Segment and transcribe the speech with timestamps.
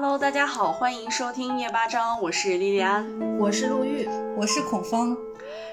[0.00, 3.04] Hello，大家好，欢迎收听夜八章，我是莉莉安，
[3.36, 5.16] 我是陆玉，我是孔芳。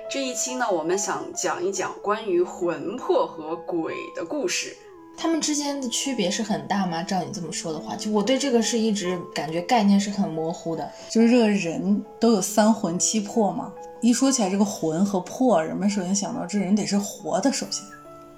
[0.09, 4.75] 这一期呢，我们想讲一讲关于魂魄和鬼的故事。
[5.15, 7.03] 他们之间的区别是很大吗？
[7.03, 10.91] 照你这么说的话，就我对这个是一直感觉概念是很模糊的。
[11.07, 17.85] 就是这个人都有三魂七魄嘛，一说起来这个魂和魄，人们首先想到这人得是活的，首先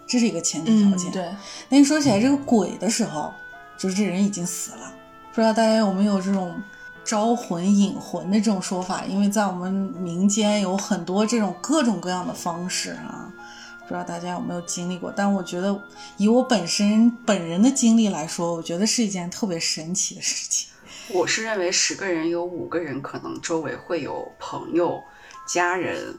[0.05, 1.09] 这是一个前提条件。
[1.13, 1.29] 对，
[1.69, 3.31] 那一说起来这个鬼的时候，
[3.79, 4.93] 就是这人已经死了。
[5.37, 6.59] 不知道大家有没有这种
[7.05, 9.05] 招魂引魂的这种说法？
[9.05, 13.31] 因为在我们民间有很多这种各种各样的方式啊。
[13.81, 15.79] 不知道大家有没有经历过，但我觉得
[16.17, 20.69] 以我本身本人的经历来说，我觉得是一件特别神奇的事情。
[21.09, 25.03] 我是认为十个人有五个人可能周围会有朋友、
[25.47, 26.17] 家人，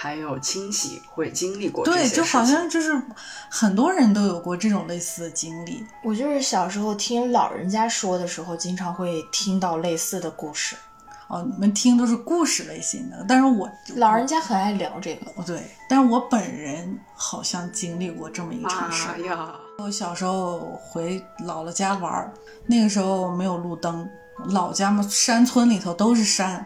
[0.00, 3.02] 还有亲戚会经历过这些对，就好像就是
[3.50, 5.84] 很多人都有过这种类似的经历。
[6.04, 10.76] 我就是小时候听老人家说的时候，经常会听到类似的故事。
[11.26, 15.42] 哦，你们听都是故事类型的，但是我老人家很爱聊这个。
[15.42, 19.52] 对，但是我本人好像经历过这么一场事哎呀。
[19.78, 22.32] 我小时候回姥姥家玩，
[22.66, 24.08] 那个时候没有路灯，
[24.46, 26.64] 老家嘛，山村里头都是山，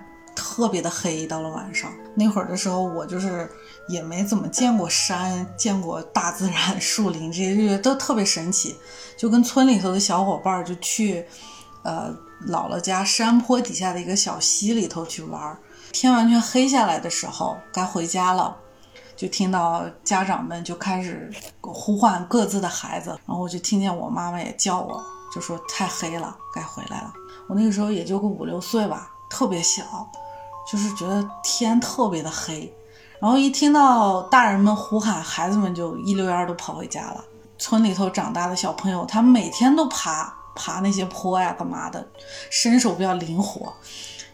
[0.53, 1.27] 特别的黑。
[1.27, 3.51] 到了晚上那会儿的时候，我就是
[3.89, 8.77] 也没怎么见过山，见过大自然、树林这些，就觉得都特别神奇。
[9.17, 11.27] 就跟村里头的小伙伴儿就去，
[11.85, 12.15] 呃。
[12.49, 15.57] 姥姥家山坡底下的一个小溪里头去玩，
[15.93, 18.57] 天完全黑下来的时候，该回家了，
[19.15, 25.01] 就听到家长们就开始呼唤各自的孩子，然后我就听见我妈妈也叫我，
[25.33, 27.13] 就说太黑了，该回来了。
[27.47, 29.85] 我那个时候也就个五六岁吧，特别小，
[30.73, 32.73] 就是觉得天特别的黑，
[33.21, 37.23] 然后一听到大人们呼喊，孩子们就一溜烟都跑回家了。
[37.59, 40.35] 村里头长大的小朋友，他每天都爬。
[40.55, 42.07] 爬那些坡呀，干嘛的？
[42.51, 43.73] 身手比较灵活，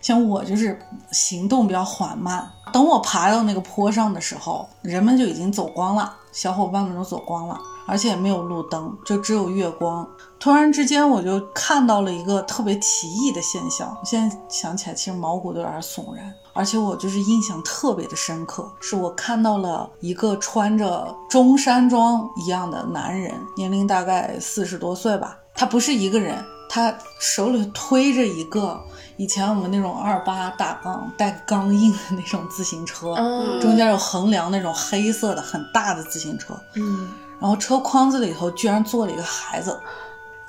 [0.01, 0.77] 像我就是
[1.13, 2.45] 行动比较缓慢。
[2.73, 7.57] 等我爬到那个坡上的时候，人们就已经走光了，小伙伴们都走光了，
[7.89, 10.07] 而且也没有路灯，就只有月光。
[10.39, 13.97] 突然之间，我就看到了一个特别奇异的现象。
[14.05, 25.37] 现在想起来，其实毛骨都有点悚然，而且我就是印象特别的深刻，是我看到了一个穿着中山装一样的男人，年龄大概四十多岁吧。
[25.55, 28.81] 他不是一个人，他手里推着一个
[29.17, 33.17] 以前我们那种二八大杠带钢印的那种自行车，
[33.61, 37.09] 中间有横梁那种黑色的很大的自行车，嗯，
[37.41, 39.79] 然后车筐子里头居然坐了一个孩子。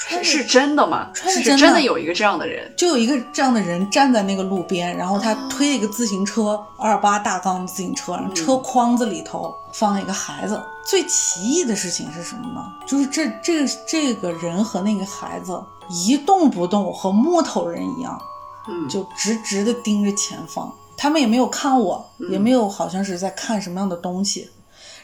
[0.02, 1.10] 是是真的吗？
[1.14, 10.60] 是真的有一个这样的人，就有一个这样的人站在那个路边，然后他推一个自行车，二八大杠自行车，然后车筐子里头放了一个孩子。
[10.86, 12.74] 最奇异的事情是什么呢？
[12.88, 18.20] 就是这这这个人和那个孩子一动不动，和木头人一样，
[18.70, 20.74] 嗯，就直直的盯着前方。
[20.98, 24.50] 他们也没有看我，也没有好像是在看什么样的东西，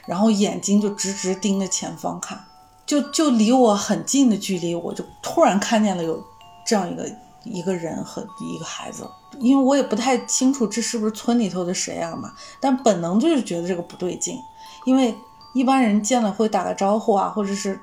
[0.08, 2.44] 然后眼睛就直直盯着前方看。
[2.86, 6.24] 就就离我很近的距离，我就突然看见了有
[6.64, 7.10] 这样一个
[7.44, 14.38] 一个人和一个孩子，因为我也不太清楚这是不是村里头的谁啊嘛，但本能就是觉得这个不对劲，
[14.86, 15.16] 因为
[15.56, 17.80] 一般人见了会打个招呼啊，或者是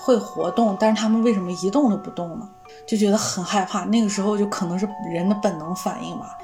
[0.00, 2.48] 会活动，但是他们为什么一动都不动呢？
[2.86, 3.84] 就觉得很害怕。
[3.86, 6.38] 那个时候就可能是人的本能反应吧，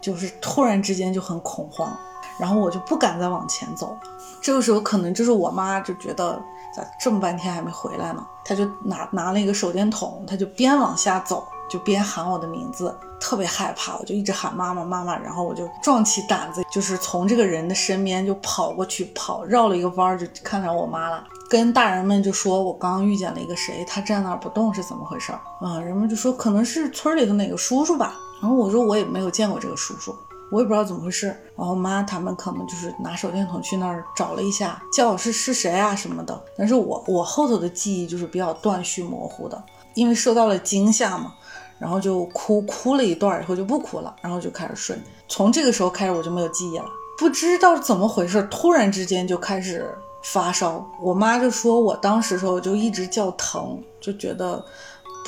[0.00, 1.98] 就是突然之间就很恐慌，
[2.38, 4.00] 然后我就不敢再往前走了。
[4.40, 6.40] 这个时候可能就是我妈就觉得。
[6.70, 8.24] 咋这么半天还没回来呢？
[8.44, 25.32] 她就拿拿了一个手电筒，她就边往下走，就边喊我的名字，特别害怕，我就一直喊妈妈妈妈，然后我就壮起胆子，就是从这个人的身边就跑过去，跑绕了一个弯儿就看到我妈了，跟大人们就说我刚遇见了一个谁，他站那儿不动是怎么回事？
[25.32, 30.14] 啊，人们就说可能是村里的哪个叔叔吧，然后我说我也没有见过这个叔叔。
[30.50, 31.26] 我也不知道怎么回事，
[31.56, 36.42] 然后妈他们可能就是拿手电筒去那儿找了一下，叫是是谁啊什么的。
[36.56, 39.62] 但是我我后头的记忆就是比较断续模糊的，
[39.94, 41.34] 因为受到了惊吓嘛，
[41.78, 44.96] 然后就哭哭了一段以后就不哭了，然后就开始睡。
[45.28, 46.86] 从这个时候开始我就没有记忆了，
[47.18, 50.84] 不知道怎么回事，突然之间就开始发烧。
[51.00, 54.64] 我妈就说我当时时候就一直叫疼，就觉得。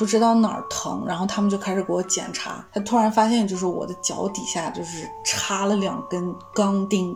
[0.01, 2.65] 不知道哪儿疼，然后他们就开始给我检查。
[2.73, 7.15] 他突然发现，就是我的脚底下就是插了两根钢钉，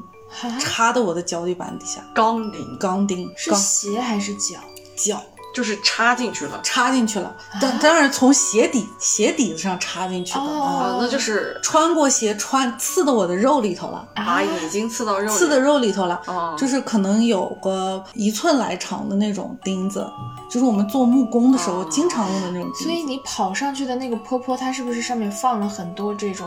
[0.59, 1.99] 插到我的脚底板底下。
[2.13, 4.59] 钢钉，钢钉是鞋还是脚？
[4.95, 5.19] 脚，
[5.55, 6.59] 就是插进去了。
[6.61, 20.05] 插进去了，但当然从鞋底鞋底子上插进去的，哦啊，那就是穿过鞋穿刺到我的肉里头了，啊，已经刺到肉里，刺的肉里头了，哦，就是可能有个一寸来长的那种钉子，
[20.49, 22.83] 就是我们做木工的时候哦经常用的那种钉子。
[22.83, 26.45] 所以你跑上去的那个坡坡，它是不是上面放了很多这种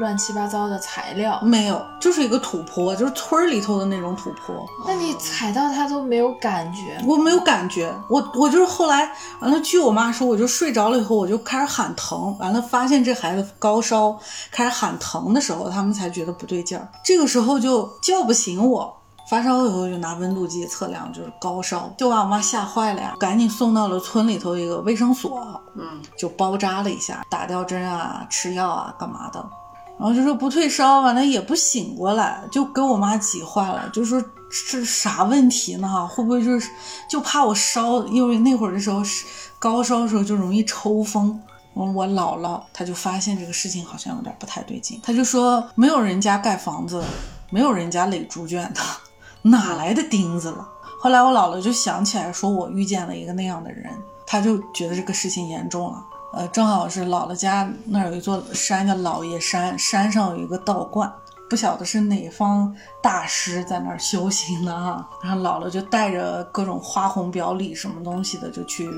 [0.00, 1.38] 乱七八糟的材料？
[1.42, 4.56] 没有，就是一个土坡，就是村儿里头的那种土坡。
[4.86, 6.98] 那你踩到它都没有感觉？
[7.06, 14.18] 我没有感觉，我我就是后来完了，据我妈说，我就睡着了以后，我就开始喊疼，完了发现这孩子高烧，
[14.50, 16.88] 开始喊疼的时候，他们才觉得不对劲儿。
[17.04, 18.96] 这个时候就叫不醒我，
[19.28, 25.38] 发烧以后就拿温度计测量，就是高烧，就把我妈吓坏了呀，赶紧送到了村里头一个卫生所，
[25.76, 29.44] 嗯，就包扎了一下，打吊针啊，吃药啊，干嘛的。
[30.00, 34.18] 然后就说不退烧，完了也不醒过来，就给我妈急坏了，就说
[34.70, 36.08] 这啥问题呢？
[36.08, 36.70] 会不会就是
[37.06, 38.02] 就怕我烧？
[38.06, 39.26] 因为那会儿的时候是
[39.58, 41.38] 高烧的时候就容易抽风。
[41.74, 47.04] 我姥姥她就发现这个事情好像有点不太对劲，她就说没有人家盖房子，
[47.50, 48.80] 没有人家垒猪圈的，
[49.42, 50.66] 哪来的钉子了？
[50.98, 53.86] 后来我姥姥就想起来，说我遇见了一个那样的人，
[54.26, 56.02] 她就觉得这个事情严重了。
[56.32, 61.12] 呃，正好是姥姥家那儿有一座山叫老爷山，山上有一个道观，
[61.48, 62.72] 不晓得是哪方
[63.02, 65.08] 大师在那儿修行呢哈。
[65.22, 68.88] 然后姥姥就带着各种花红表里什么东西的，就去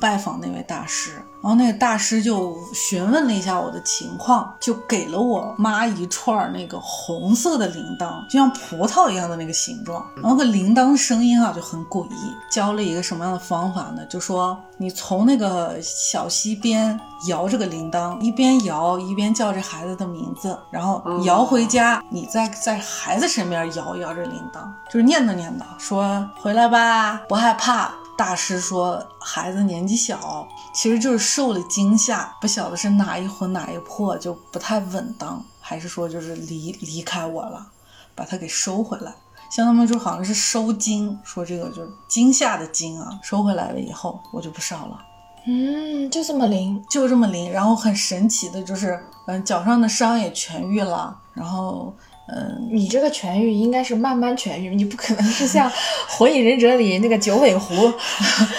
[0.00, 1.22] 拜访那位大师。
[1.42, 10.04] 然后那个大师就询问了一下我的情况，就给了我妈一串儿那个红色的铃铛，就像葡萄一样的那个形状。
[10.16, 14.04] 然后个铃铛声音啊就很诡异，教了一个什么样的方法呢？
[14.06, 16.98] 就说你从那个小溪边
[17.28, 24.60] 摇这个铃铛，一边摇一边叫这孩子的名字，然后摇回家，你再在孩子身边摇一摇这铃铛，
[24.90, 27.92] 就是念叨念叨，说回来吧，不害怕。
[28.20, 37.66] 大师说，孩子年纪小，其实就是受了惊吓，不晓得是哪一魂哪一魄，就不太稳当，还是说就是离离开我了，
[38.14, 39.10] 把他给收回来。
[39.50, 45.00] 像他们就好像是收惊，说这个就是惊吓的惊啊，收回来了以后，我就不烧了，
[45.46, 46.84] 嗯，就这么灵。
[46.90, 47.50] 就这么灵。
[47.50, 51.94] 然后很神奇的就是，嗯，脚上的伤也痊愈了，然后。
[52.32, 55.68] 嗯，你这个痊愈应该是慢慢痊愈，你不可能是像
[56.08, 57.92] 《火影忍者》里那个九尾狐，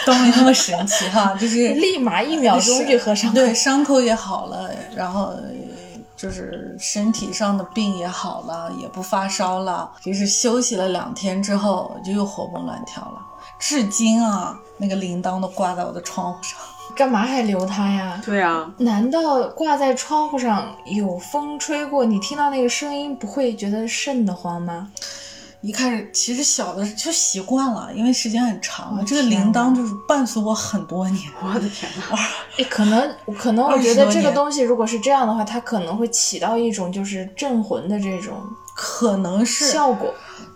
[0.05, 3.35] 都没那么神奇哈， 就是立马一秒钟愈合伤口。
[3.39, 5.33] 对，伤口也好了，然后
[6.17, 9.89] 就是身体上的病也好了，也不发烧了。
[10.03, 13.21] 就是休息了两天之后，就又活蹦乱跳了。
[13.57, 16.57] 至今啊，那个铃铛都挂在我的窗户上。
[16.95, 18.21] 干嘛还留它呀？
[18.25, 24.89] 对啊，难道挂在窗户上有风吹过，你听到那个声音不会觉得瘆得慌吗？
[25.61, 31.23] 一开始其实小的就习惯了，因为时间很长了，哦这个铃铛就是伴随我很多年。
[31.39, 32.17] 我的天呐！
[32.57, 38.35] 哎，可能可能我觉得这个东西如果是这样的话，它可能会起到一种就是镇魂的这种
[38.75, 40.11] 可能是效果。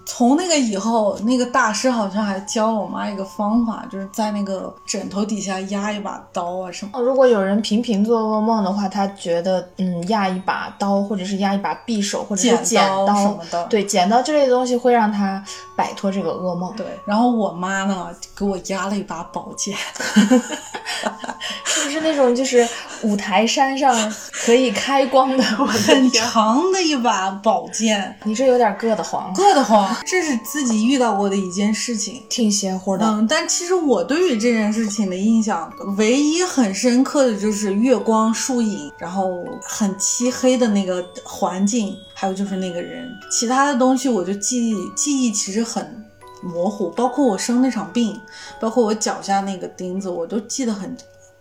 [0.05, 6.99] 从那个以后，那个大师好像还教了我妈一个方法，就是在那个枕头底下压一把刀啊什么。
[7.01, 15.43] 如果有人频频做噩梦的话，他觉得嗯压一把刀，或者是压一把匕首，或者是剪剪刀什么的对剪刀这类的东西会让他
[15.75, 16.71] 摆脱这个噩梦。
[16.77, 19.75] 对，然后我妈呢给我压了一把宝剑，
[21.65, 22.67] 是不是那种就是
[23.01, 25.43] 五台山上可以开光的？
[25.43, 29.94] 很长的一把宝剑，你这有点硌得慌，硌得慌。
[30.05, 32.23] 这是自己遇到过的一件事情。
[32.29, 33.05] 挺邪乎的。
[33.05, 43.09] 嗯，但其实我对于这件事情的印象，唯一很深刻的就是月光、树影，然后很漆黑的那个环境，还有就是那个人。
[43.31, 46.05] 其他的东西我就记忆记忆其实很
[46.41, 48.19] 模糊，包括我生那场病，
[48.59, 50.95] 包括我脚下那个钉子，我都记得很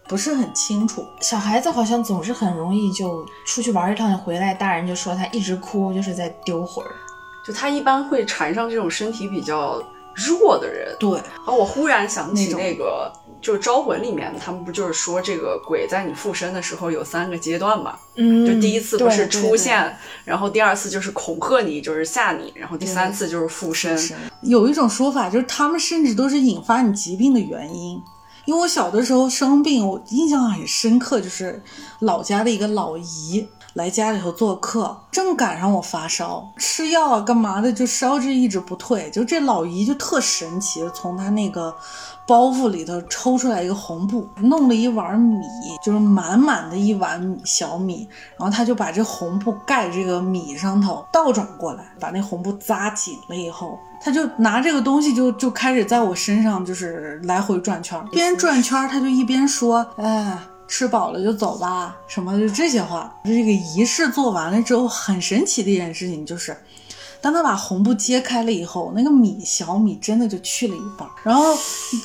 [0.08, 1.04] 不是很清楚。
[1.20, 6.92] 小孩子好像总是很容易就出去玩一趟回来，大人就说他一直哭，就是在丢魂儿。
[7.44, 9.82] 就他一般会缠上这种身体比较
[10.14, 10.96] 弱的人。
[10.98, 17.98] 对，啊，我忽然想起那个，就是《招魂》里面，他们不就是说这个鬼在你附身的时候有三个阶段嘛？
[18.16, 23.98] 嗯就第一次不是对对出现，然后第二次就是恐吓你，就是吓你，然后第三次就是附身。
[24.42, 28.00] 有一种说法就是他们甚至都是引发你疾病的原因。
[28.46, 31.62] 因为我小的时候生病，我印象很深刻，就是
[32.00, 39.10] 老家的一个老姨，来家里头做客，正赶上我发烧，吃药啊干嘛的，就烧着一直不退。
[39.10, 41.74] 就这老姨就特神奇，从她那个
[42.26, 45.44] 包袱里头抽出来一个红布，弄了一碗米，
[45.84, 53.78] 就是满满的一碗小米，然后她就把这红布盖这个米上头，倒转过来，把那红布扎紧了以后。
[54.00, 66.56] 他就拿这个东西就就开始在我身上就是来回转圈儿，边转圈儿他就一边说：“哎，吃饱了就走吧，什么就这些话。”这个仪式做完了之后，很神奇的一件事情就是，
[67.20, 71.14] 当他把红布揭开了以后，那个米小米真的就去了一半儿。
[71.22, 71.56] 然后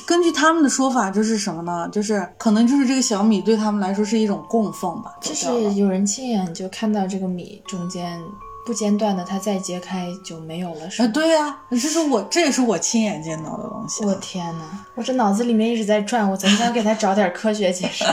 [0.06, 1.88] 根据他们的说法，就是什么呢？
[1.90, 5.14] 就是可能就是这个小米对他们来说是一种供奉吧。
[5.20, 8.18] 就是有人亲眼就看到这个米中间
[8.64, 14.04] 不间断的，它再揭开就没有了，是啊，对呀、这是我这也是我亲眼见到的东西。
[14.04, 14.64] 我天呐，
[14.94, 18.04] 我这脑子里面一直在转，我总想给他找点科学解释。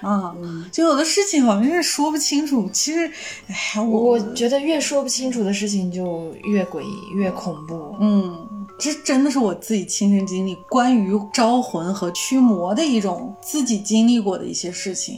[0.00, 0.34] 啊，
[0.70, 2.68] 就有的事情好像是说不清楚。
[2.72, 3.10] 其实，
[3.48, 7.96] 哎，我我觉得越说不清楚的事情就越诡异、越恐怖。
[8.00, 8.46] 嗯，
[8.78, 15.16] 这真的是我自己亲身经历，关于招魂和驱魔的一种自己经历过的一些事情。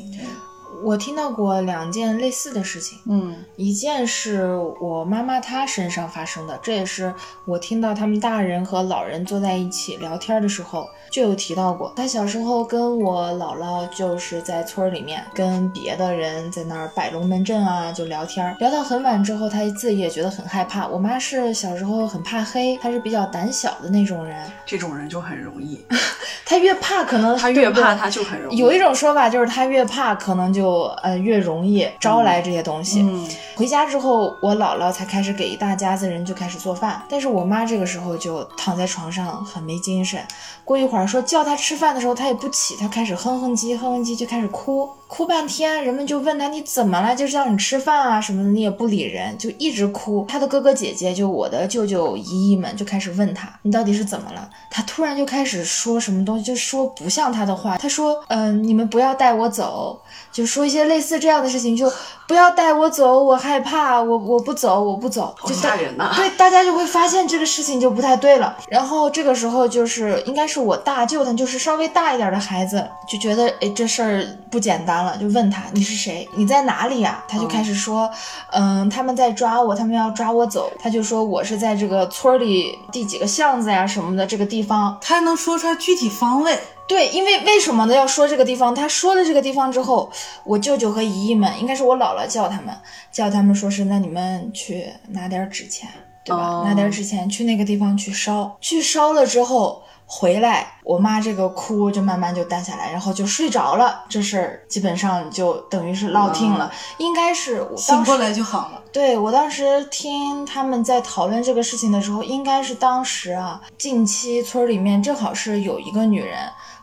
[0.82, 3.44] 我听到过两件类似的事情，嗯。
[3.56, 11.92] 一件是我妈妈她身上发生的，这也是我听到他们大人和老人坐在一起聊天的时候就有提到过。
[11.96, 20.86] 他小时候跟我姥姥就是在村儿里面跟别的人在那儿摆龙门阵啊，就聊天儿，聊到很晚之后，他自己也觉得很害怕。
[20.86, 25.84] 我妈是小时候很怕黑，她是比较胆小的那种人，这种人就很容易，
[26.46, 28.56] 她越怕可能他越怕他就很容易。
[28.56, 33.02] 有一种说法就是他越怕，可能就呃越容易招来这些东西。
[33.02, 40.18] 嗯回家之后，我姥姥才开始给一大家子人就开始做饭，但是我妈这个时候就躺在床上很没精神。
[40.64, 50.24] 过一会儿说叫他吃饭的时候，他也不起，他开始哼哼唧哼哼唧就开始哭，哭半天，人们就问他你怎么了，就是叫你吃饭啊什么的，你也不理人，就一直哭。
[50.28, 60.00] 他的哥哥姐姐就我的舅舅姨姨们就开始问他你到底是怎么了，他突然就开始说什么东西，就说不像他的话，他说嗯、你们不要带我走。
[60.32, 61.92] 就说一些类似这样的事情，就
[62.26, 68.56] 不要带我走，我害怕，我我不走，我不走，好就吓人呐、对，大家就会发现这个事情就不太对了。
[68.68, 78.08] 然后这个时候就是应该是我大舅他就是稍微大一点的孩子，就觉得哎这事儿不简单了，就问他你是谁，你在哪里呀、他就开始说，
[78.52, 80.72] 嗯，他们在抓我，他们要抓我走。
[80.80, 86.56] 他就说我是在这个村儿里第几个巷子呀什么的这个地方，他还能说出来具体方位。
[86.90, 87.94] 对，因为为什么呢？
[87.94, 90.10] 要说这个地方，他说了这个地方之后，
[90.42, 92.76] 我舅舅和姨姨们，应该是我姥姥叫他们，
[93.12, 95.88] 叫他们说是，那你们去拿点纸钱，
[96.24, 96.42] 对吧？
[96.42, 106.72] 哦拿点纸钱去那个地方去烧，去烧了之后回来，我妈这个哭就慢慢就淡下来，然后就睡着了，这事儿基本上就等于是落听了。
[106.98, 108.82] 应该是我醒过来就好了。
[108.92, 116.38] 对我当时听他们在讨论这个事情的时候，应该是当时啊，近期村里面正好是有一个女人，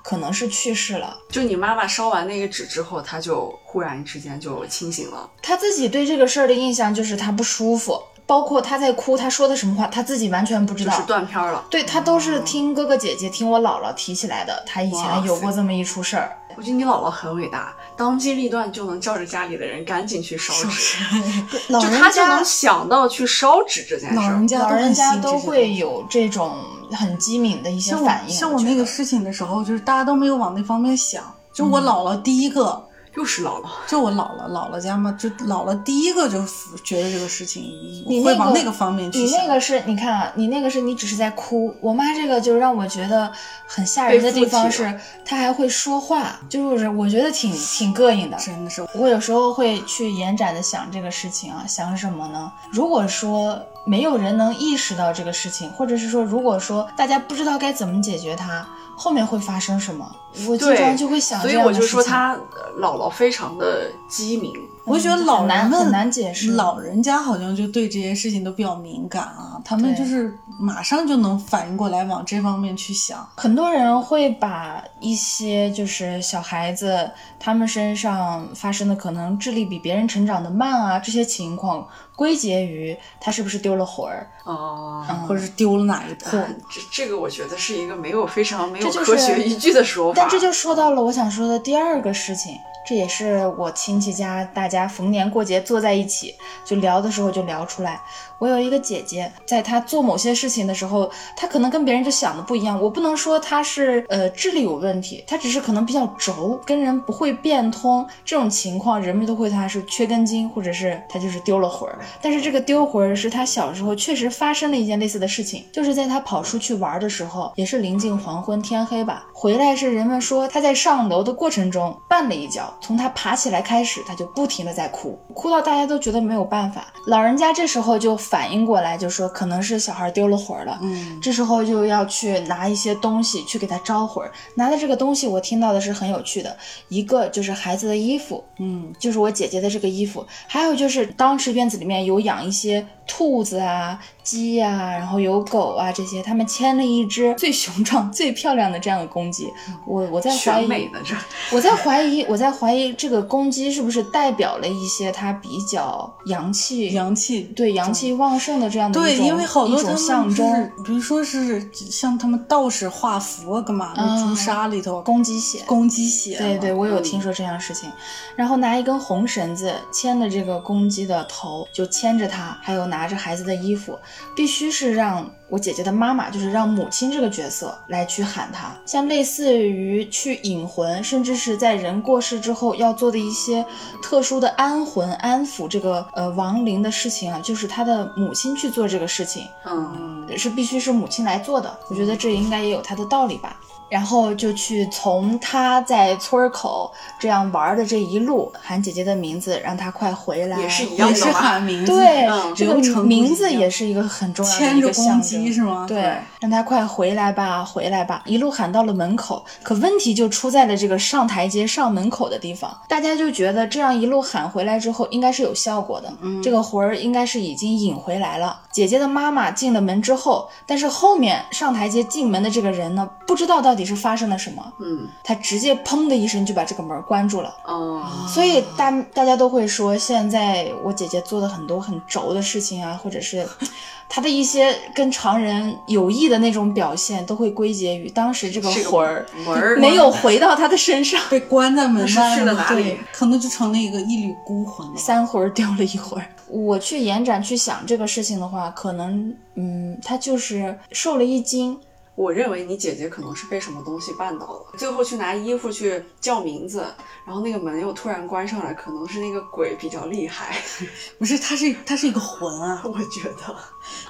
[0.08, 1.18] 可能是去世了。
[1.30, 5.30] 就你妈妈烧完那个纸之后，她就忽然之间就清醒了。
[5.42, 10.94] 她自己对这个事儿的印象就是她不舒服，包括她在哭，她说的什么话，她自己完全不知道。
[10.94, 11.66] 就是断片儿了。
[11.70, 16.38] 对她都是听哥哥姐姐、听我姥姥提起来的，她以前有过这么一出事儿。
[16.56, 20.98] 我觉得你姥姥很伟大，当机立断就能叫着家里的人赶紧去烧纸，
[21.68, 24.48] 老人就她就能想到去烧纸这件事儿老人。
[24.48, 26.58] 家老都会有这种
[26.92, 28.36] 很机敏的一些反应。
[28.36, 31.24] 我像我那个事情的时候，就是大家都没有往那方面想。
[31.54, 32.87] 就我姥姥第一个，
[33.18, 36.38] 又是姥姥，就我姥姥姥姥家嘛，就姥姥第一个就
[36.84, 37.64] 觉得这个事情
[38.08, 39.48] 你会往那个方面去想你想。
[39.48, 41.76] 那个是，你看啊，你那个是你只是在哭。
[41.82, 43.32] 我妈这个就是让我觉得
[43.66, 48.38] 很吓人的地方是，她还会说话，就是我觉得挺挺膈应的。
[48.38, 52.52] 真的是我有时候会去延展的想这个事情啊，想什么呢？
[52.72, 60.12] 如果说没有人能意识到这个事情，或者是说，如果说大家不知道该怎么解决它，后面会发生什么？
[60.48, 62.12] 我经常就会想所这以我就说样的事情。
[62.12, 64.54] 她呃姥姥非常的机敏。
[64.88, 73.28] 我觉得老人们很难很难解释老人家好像就对这些事情都比较敏感啊，他们就是马上就能反应过来往这方面去想。
[73.36, 84.28] 很多人会把一些就是小孩子他们身上发生的可能智力比别人成长的慢啊这些情况归结于他是不是丢了魂儿。
[84.46, 86.40] 哦，或者是丢了哪一魄。
[86.70, 90.22] 这这个我觉得是一个没有非常没有科学依据的说法。
[90.22, 92.56] 但这就说到了我想说的第二个事情，
[92.88, 98.02] 这也是我亲戚家大家家逢年过节坐在一起就聊的时候就聊出来。
[98.40, 102.80] 我有一个姐姐，在她做某些事情的时候，她可能跟别人就想的不一样。
[102.80, 108.08] 我不能说她是呃智力有问题，她只是可能比较轴，跟人不会变通。
[108.24, 111.98] 这种情况，人们都会她是缺根筋，或者是她就是丢了魂儿。
[112.22, 126.94] 但是这个丢魂儿是她小时候确实发生了一件类似的事情，就是在她跑出去玩的时候，也是临近黄昏天黑吧，回来是人们说她在上楼的过程中绊了一跤，从她爬起来开始，她就不停的在哭，哭到大家都觉得没有办法。
[127.08, 130.78] 老人家这时候就反应过来，就说可能是小孩丢了魂儿了。
[130.82, 134.32] 嗯，这时候就要去拿一些东西去给他招魂儿。
[134.56, 136.56] 拿的这个东西，我听到的是很有趣的，
[136.90, 149.52] 一个就是孩子的衣服，嗯，就是我姐姐的这个衣服，还有就是当时院子里面有养一些兔子啊、鸡呀、然后有狗啊这些，他们牵了一只最雄壮、最漂亮的这样的公鸡。
[149.86, 150.90] 我我在怀疑
[151.52, 157.44] 我在怀疑，我在怀疑这个公鸡是不是代表了一些它比较阳气、阳气。
[157.56, 160.56] 对阳气旺盛的这样的对，一种因为好多种象征。
[160.56, 164.02] 是，比如说是像他们道士画符啊，干嘛的？
[164.02, 166.38] 啊朱砂里头公鸡血，公鸡血。
[166.38, 167.90] 对对，我有嗯听说这样的事情。
[168.36, 174.00] 然后拿一根红绳子牵着这个公鸡的头，就牵着它，还有拿着孩子的衣服，
[174.34, 178.74] 必须是让我姐姐的妈妈，就是让母亲这个角色来去喊她。
[178.86, 183.66] 像类似于去引魂，甚至是在人过世之后要做的一些
[184.02, 189.46] 特殊的安魂、安抚这个呃亡灵的事情啊，就是他的母亲去做这个事情。
[189.66, 193.60] 嗯，是必须是母亲来做的，我觉得这应该也有它的道理吧。
[193.90, 200.60] 然后就去从他在村儿口这样玩的这一路喊姐姐的名字，让她快回来。
[200.60, 205.86] 也是一样也是的喊名字，对，嗯这个名字也是一个很重要的一个象公征是吗？
[205.88, 209.46] 对，让他快回来吧，回来吧，一路喊到了门口。
[209.64, 212.76] 可问题就出在了这个上台阶、上门口的地方。
[212.88, 216.12] 大家就觉得这样一路喊回来之后，应该是有效果的，
[216.44, 218.60] 这个魂儿应该是已经引回来了。
[218.72, 227.56] 姐姐的妈妈进了门之后，但是后面上台阶进门的这个人呢，不知道到底是发生了什么，嗯，他直接砰的一声就把这个门关住了。
[227.64, 233.48] 哦，所以大大家都会说，现在我姐姐做的很多很轴的事情啊，或者是
[234.10, 244.98] 她的一些跟常人有异的那种表现，都会归结于当时这个这个魂儿门儿没有回到她的身上，被关在门是外去了对，可能就成了一个一缕孤魂了。
[244.98, 246.26] 三魂儿丢了一魂儿。
[246.50, 251.78] 我去延展去想这个事情的话，可能嗯，他就是受了一惊。
[252.18, 256.84] 我认为你姐姐可能是被什么东西绊倒了，最后去拿衣服去叫名字，
[257.24, 260.58] 然后那个门又突然关上来，可能是那个鬼比较厉害，
[261.20, 263.56] 不是，它是它是一个魂啊， 我觉得。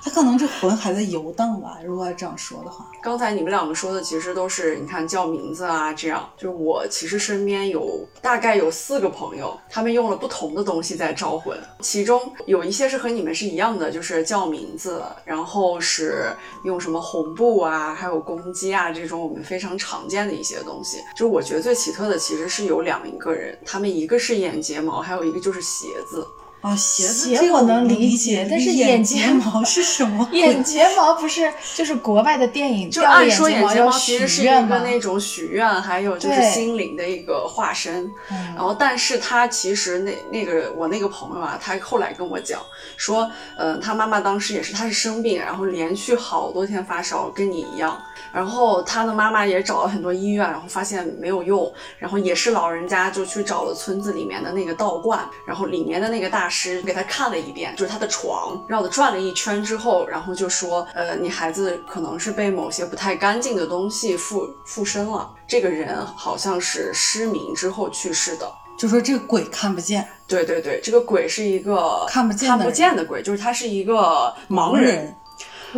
[0.02, 1.78] 它可能这魂还在游荡吧。
[1.86, 6.28] 如果要这样说的话，刚才你们两个说的其实都是，你看叫名字啊，这样。
[6.36, 21.00] 就是我其实身边有大概有四个朋友，他们用了不同的东西在招魂，其中有一些是和你们是一样的，就是叫名字，然后是用什么红布啊，还有公鸡啊这种我们非常常见的一些东西。
[21.16, 26.26] 就是我觉得最奇特的其实是有两一个人，他们一个是眼睫毛，还有一个就是鞋子。
[26.68, 30.28] 啊，鞋子鞋这个我能理理解但是眼眼睫毛是什么？
[30.34, 34.46] 眼睫毛不是就是国外的电影就按说眼睫睫毛其实是一？
[34.46, 38.12] 个那种许愿，还有就是心灵的一个化身。
[38.32, 42.60] 嗯然后，但是他其实那那个我那个朋友啊，他后来跟我讲
[42.98, 48.02] 说，呃，他妈妈当时也是，他是生病，然后连续好多天发烧，跟你一样。
[48.34, 68.52] 然后他的妈妈也找了很多医院，然后发现没有用，然后也是老人家就去找了村子里面的那个道观，然后里面的那个大师给他看了一遍，就是他的床绕着转了一圈之后，然后就说，呃，你孩子可能是被某些不太干净的东西附附身了，这个人好像是失明之后去世的。
[68.78, 75.16] 就说这个鬼看不见，对对对，这个鬼是一个看不见的看不见的鬼，就是他是一个盲人，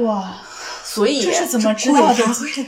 [0.04, 0.36] 哇，
[0.92, 2.24] 所以这是怎么知道的？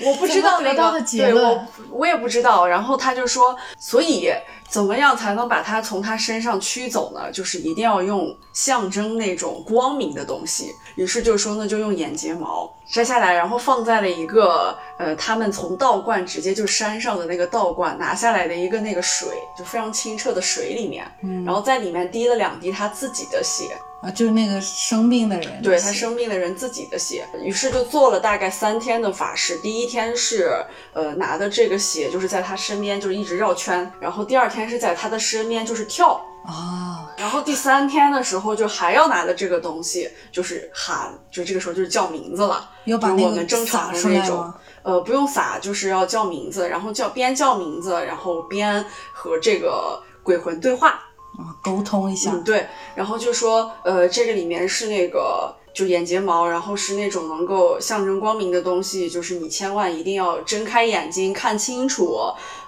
[0.06, 2.68] 我不知道得到的结对论我我也不知道。
[2.68, 4.32] 然后他就说，所以
[4.70, 7.32] 怎么样才能把他从他身上驱走呢？
[7.32, 10.72] 就是一定要用象征那种光明的东西。
[10.96, 23.64] 于是就说呢，就用眼睫毛摘下来，然后放在了一个呃，他们从道观直接就山上的那个道观拿下来的一个那个水，就非常清澈的水里面，嗯然后在里面滴了两滴他自己的血。
[24.02, 29.58] 啊，就是那个生病的人，对他生病的人自己的血，于是就做了大概三天的法事。
[29.62, 30.52] 第一天是
[30.94, 48.84] 呃拿的这个血，就是在他身边就是一直绕圈，然后第二天是在他的身边就是跳，啊，然后第三天的时候就还要拿的这个东西，就是喊，就这个时候就是叫名字了，就是要把那个我们正常的那种呃，不用撒，就是要叫名字，然后叫边叫名字，然后边
[49.14, 51.00] 和这个鬼魂对话。
[51.38, 62.18] 啊，沟通一下，嗯，对，然后就说，呃，这个里面是那个就眼睫毛，然后是那种能够象征光明的东西，就是你千万一定要睁开眼睛看清楚，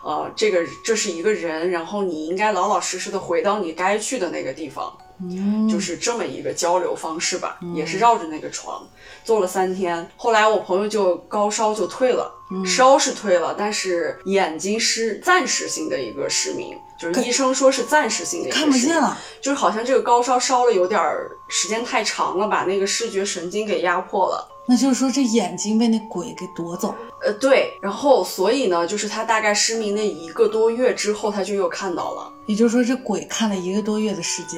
[0.04, 4.92] 呃，这个这是一个人，然后你应该老老实实的回到你该去的那个地方。
[5.22, 8.86] 嗯，就是这么一个交流方式吧，也是绕着那个床
[9.24, 10.10] 做了三天。
[10.16, 24.50] 后来我朋友就高烧就退了，嗯烧是退了，但是眼睛是暂时性的一个失明，就是医生说是暂时性的一个看不见了，就是好像这个高烧烧了有点儿时间太长了，把那个视觉神经给压迫了。
[24.66, 32.32] 那就是说这眼睛被那鬼给夺走，呃，对，然后所以呢，就是他大概失明那一个多月之后，他就又看到了。
[32.46, 34.58] 也就是说这鬼看了一个多月的世界，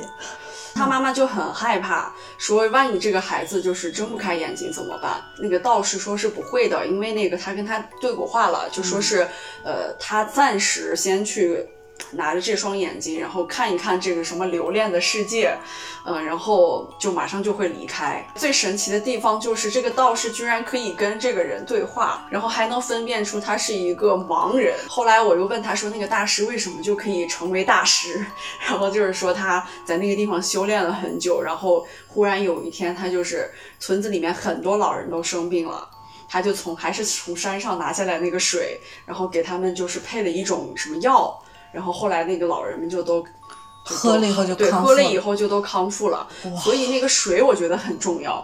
[0.75, 5.23] 他妈妈就很害怕，说万一这个孩子就是睁不开眼睛怎么办？
[5.39, 9.25] 那个道士说是不会的，因为那个他跟他对过话了，就说是，
[9.63, 11.65] 呃，他暂时先去
[12.11, 15.55] 拿着这双眼睛，然后看一看这个什么留恋的世界，
[16.05, 18.25] 嗯、然后就马上就会离开。
[18.35, 24.75] 最神奇的地方就是这个道士居然可以跟这个人对话，然后还能分辨出他是一个盲人。
[24.87, 28.25] 后来我又问他说，那个大师为什么就可以成为大师？
[28.67, 35.89] 然后就是说他在那个地方修炼了很久，然后忽然有一天，他就是村子里面很多老人都生病了。
[36.27, 41.39] 他就从还是从山上拿下来那个水，然后给他们就是配了一种什么药，
[41.75, 43.27] 然后后来那个老人们就都就
[43.91, 46.27] 都喝了以后就对，康复了喝了以后就都康复了。
[46.63, 48.43] 所以那个水我觉得很重要。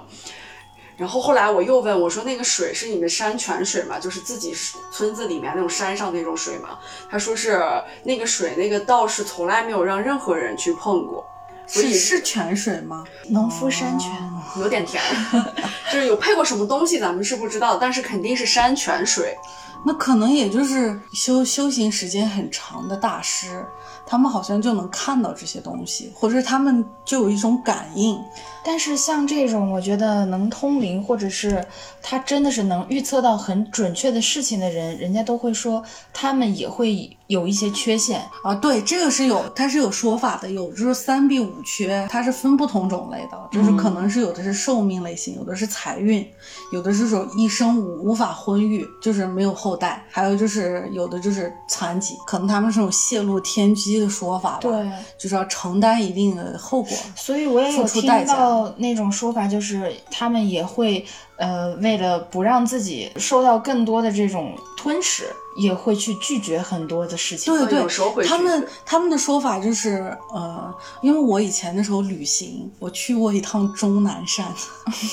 [0.98, 3.98] 然后后来我又问我说：“那个水是你们山泉水吗？
[3.98, 4.54] 就是自己
[4.92, 6.78] 村子里面那种山上那种水吗？”
[7.10, 7.60] 他说是
[8.04, 11.26] 那个水，那个道士从来没有让任何人去碰过，
[11.66, 13.04] 所以是是泉水吗？
[13.30, 14.12] 农夫山泉。
[14.58, 15.02] 有点甜，
[15.92, 19.36] 就是有配过什么东西咱们是不知道，但是肯定是山泉水。
[19.84, 23.66] 那可能也就是修修行时间很长的大师，
[24.06, 28.20] 他们好像就能看到这些东西，或者他们就有一种感应。
[28.64, 31.66] 但是像这种，我觉得能通灵，或者是
[32.02, 38.22] 他真的是能预测到很准确的事情的人，人家都会说他们也会有一些缺陷。
[38.44, 46.28] 啊，对，这个是有，它是有说法的，有就是三弊五缺，它是分不同种类的，就是可能是有的是寿命类型，有的是财运，
[46.72, 56.96] 有的是说一生无无法婚育，就是没有后代，还有就是有的就是残疾，可能他们是有泄露天机的说法吧，对，就是要承担一定的后果。
[57.16, 61.06] 所以我也有听付出代价到那种说法，就是他们也会
[61.38, 65.24] 呃，为了不让自己受到更多的这种吞噬，
[65.56, 67.54] 也会去拒绝很多的事情。
[67.54, 74.46] 对对他们他们的说法就是，呃，因为我以前的时候旅行，我去过一趟终南山，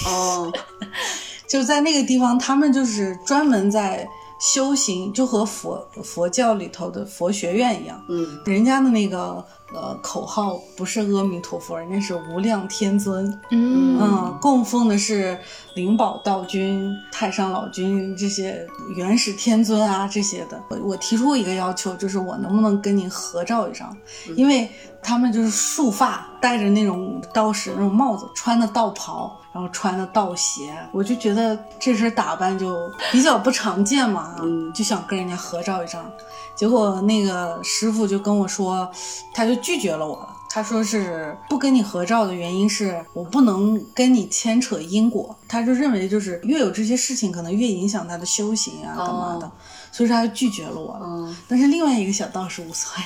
[0.07, 0.53] 哦，
[1.47, 4.07] 就在那个地方，他们就是专门在
[4.39, 15.37] 修行，就和佛佛教里头的佛学院一样，嗯，人家的那个呃口号不是阿弥陀佛，人家是无量天尊，嗯嗯，供奉的是
[15.75, 20.63] 灵宝道君、太上老君这些元始天尊啊这些的。
[20.71, 23.97] 我我提出一个要求，就是我能不能跟您合照一张？
[24.37, 24.71] 因为
[25.03, 29.37] 他们就是束发，戴着那种道士那种帽子，穿的道袍。
[29.59, 36.09] 然后穿的道鞋，我就觉得这身打扮就比较不常见嘛，嗯就想跟人家合照一张。
[36.55, 38.89] 结果那个师傅就跟我说，
[39.35, 40.29] 他就拒绝了我了。
[40.49, 49.53] 他说是不跟你合照的原因是我不能跟你牵扯因果，他就认为就是越有这些事情，可能越影响他的修行啊，干嘛的，哦
[49.91, 51.01] 所以说他就拒绝了我了。
[51.03, 53.03] 嗯，但是另外一个小道士无所谓。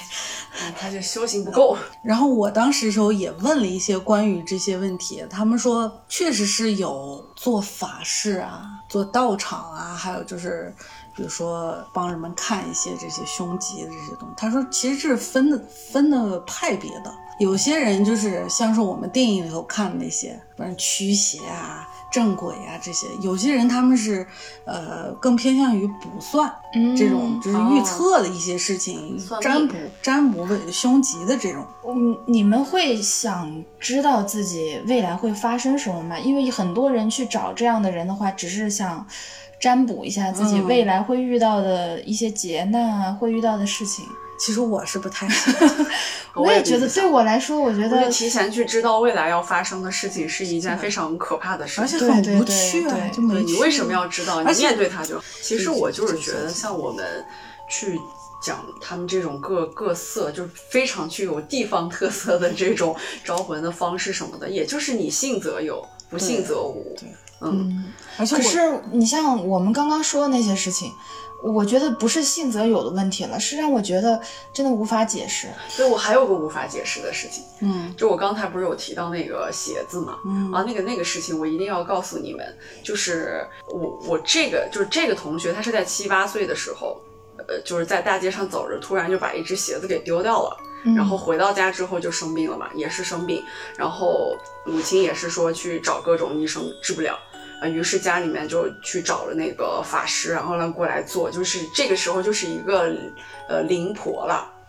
[0.78, 1.76] 他就修行不够。
[2.02, 10.74] 然后我当时的时候也问了一些关于这些问题，他们说确实是有做法事啊、做道场啊，还有就是
[11.16, 14.34] 比如说帮人们看一些这些凶吉的这些东西。
[14.36, 15.58] 他说其实这是分的
[15.90, 21.88] 分的派别的，有些人就是像是我们电影里头看的那些，反正驱邪啊。
[22.12, 24.26] 正轨啊，这些有些人他们是，
[24.66, 31.66] 呃，更偏向于卜算、嗯这种，就是预哦测的一些事情，算占卜占卜为凶吉的这种。
[31.88, 36.18] 嗯，你们会想知道自己未来会发生什么吗？
[36.18, 39.04] 因为很多人去找这样的人的话，只是想
[39.58, 44.04] 占卜一下自己嗯未来会遇到的一些劫难啊，会遇到的事情。
[44.44, 45.54] 其实我是不太信。
[46.34, 54.42] 我也觉得，对我来说，我觉得就提前去知道未来要发生的事情是一件非常可怕的事情，而且很无趣啊，对就没对你为什么要知道？
[54.42, 55.24] 你面对它就好。
[55.40, 57.24] 其实我就是觉得，像我们
[57.68, 57.96] 去
[58.42, 66.94] 讲他们这种各各色，就是非常具有地方特色的这种招魂的方式什么的，也就是你信则有，不信则无。
[66.98, 67.08] 对，
[67.40, 68.58] 嗯，而且可是
[68.90, 70.92] 你像我们刚刚说的那些事情，
[71.42, 74.20] 我觉得不是信则有的问题了，是让我觉得
[74.52, 75.48] 真的无法解释。
[75.68, 82.44] 所以我还有个无法解释的事情，嗯就我刚才不是有提到那个鞋子嘛，嗯啊，那个那个事情我一定要告诉你们，
[82.82, 87.00] 就是我我这个就是这个同学，他是在七八岁的时候，
[87.48, 90.56] 呃，就是在大街上走着，突然就把一只鞋子给丢掉了。
[90.84, 93.40] 嗯然后回到家之后就生病了嘛，也是生病，
[93.76, 97.16] 然后母亲也是说去找各种医生治不了，
[97.60, 102.92] 啊，于是家里面就去找了那个法师，然后呢过来做，就是这个时候就是一个
[103.48, 104.61] 呃灵婆了，哦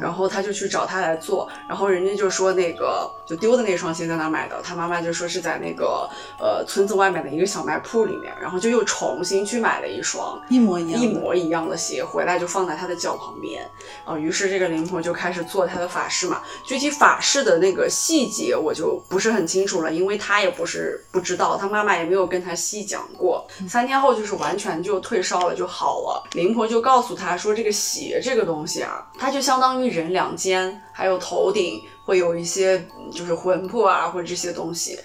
[0.00, 6.08] 然后他就去找他来做，然后人家就说那个就丢的那双鞋在哪买的，他妈妈就说是在那个
[6.40, 13.68] 呃村子外面的一个小卖铺里面，然后就又重新去买了一双一模一样一模一样的鞋，回来就放在他的脚旁边，
[14.04, 23.46] 啊、于是这个灵婆就开始做他的法事嘛，具体法事的那个细节我就不是很清楚了，因为他也不是不知道，他妈妈也没有跟他细讲过。
[23.68, 31.82] 三天后就是完全就退烧了就好了，灵婆就告诉他说，这个鞋这个东西啊，他就相当于人两间还有头顶。
[32.04, 34.98] 会有一些嗯就是魂魄啊，或者这些东西，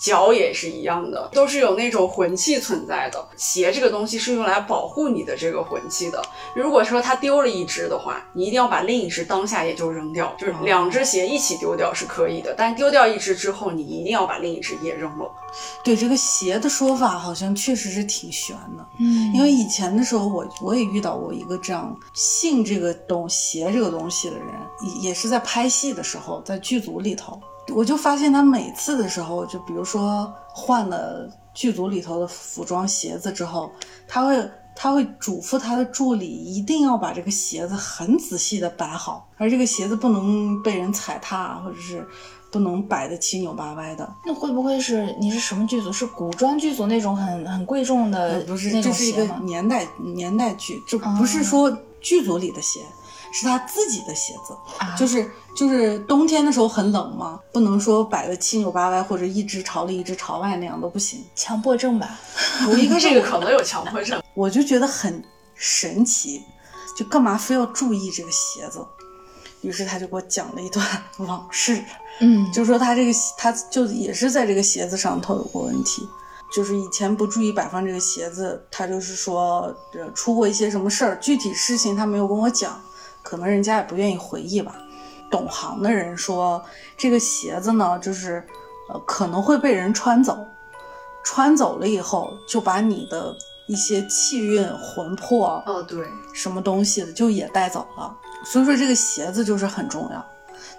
[0.00, 3.28] 脚也是一样的，都是有那种魂气存在的。
[3.36, 6.22] 鞋这个东西是用来保护你的这个魂气的。
[6.54, 15.28] 如果说它丢了一只的话，你一定要把另一只当下也就扔掉，就是两只鞋一起丢掉是可以的，但丢掉一只之后，你一定要把另一只也扔了。
[15.84, 18.86] 对这个鞋的说法，好像确实是挺悬的。
[19.00, 24.46] 嗯因为以前的时候我，我也遇到过一个这样信这个东鞋这个东西的人，
[25.02, 27.40] 也也是在拍戏的时候，在剧组里头，
[27.74, 33.70] 我就发现他每次的时候，就比如说换了剧组里头的服装鞋子之后，
[34.06, 42.04] 他会他会嘱咐他的助理一定要把这个鞋子很仔细的摆好，而这个鞋子不能被人踩踏，或者是
[42.50, 44.12] 不能摆的七扭八歪的。
[44.26, 45.92] 那会不会是你是什么剧组？
[45.92, 49.24] 是古装剧组那种很很贵重的呃，不是，那这是一个？
[49.44, 52.80] 年代年代剧，这不是说剧组里的鞋，
[53.34, 61.24] 是他自己的鞋子，啊就是就是冬天的时候很冷嘛，不能说摆的七扭八歪或者一只朝里一只朝外那样都不行。
[61.34, 62.16] 强迫症吧？
[62.68, 64.22] 我一个 这个可能有强迫症。
[64.34, 65.22] 我就觉得很
[65.54, 66.42] 神奇，
[66.96, 68.78] 就干嘛非要注意这个鞋子？
[69.62, 70.86] 于是他就给我讲了一段
[71.18, 71.82] 往事，
[72.20, 76.06] 嗯，就说他这个他就也是在这个鞋子上头有过问题，
[76.52, 82.78] 就是以前不注意摆放这个鞋子，他就是说呃出过一些什么事儿，具体事情他没有跟我讲，
[83.24, 84.76] 可能人家也不愿意回忆吧。
[85.28, 86.64] 懂行的人说，
[86.96, 88.46] 这个鞋子呢，就是
[88.88, 90.46] 呃可能会被人穿走，
[91.24, 93.34] 穿走了以后就把你的
[93.66, 98.16] 一些气运、魂魄哦，对，什么东西的就也带走了。
[98.44, 100.24] 所以说这个鞋子就是很重要。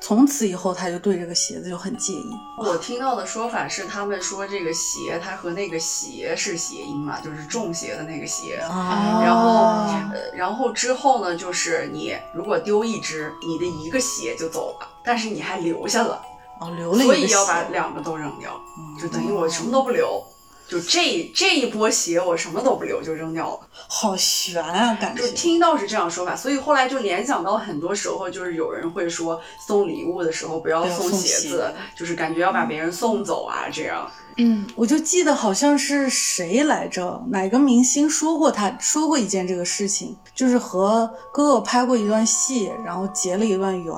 [0.01, 2.29] 从此以后，他就对这个鞋子就很介意。
[2.57, 8.55] 我听到的说法是，他们说这个鞋它和那个鞋是谐音嘛，就是中邪的那个邪。
[8.57, 9.87] 啊然后，
[10.33, 16.21] 然后之后呢，就是你如果丢一只，你的一个鞋就走了，但是你还留下了，
[16.59, 18.59] 哦，留了一个所以要把两个都扔掉，
[19.01, 20.23] 就等于我什么都不留，
[20.67, 23.59] 就这这一波鞋我什么都不留就扔掉了。
[23.87, 25.21] 好悬啊，感觉。
[25.21, 34.09] 就听到是这样说法，所以后来就联想到很多时候，就是有人会说送礼物的时候不要送鞋子，就是感觉要把别人送走啊，这样。
[34.37, 43.95] 嗯，我就记得好像是谁来着，哪个明星说过他说过一件这个事情，就是和哥哥拍过一段戏，然后结了一段缘，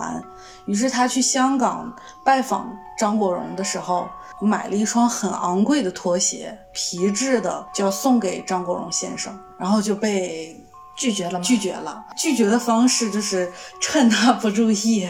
[0.67, 1.91] 于是他去香港
[2.23, 4.07] 拜访张国荣的时候，
[4.39, 10.59] 买了一双很昂贵的拖鞋，皮质的，就要送给张国荣先生，然后就被
[10.95, 11.39] 拒绝了吗？
[11.39, 12.03] 拒绝了。
[12.15, 15.09] 拒绝的方式就是趁他不注意，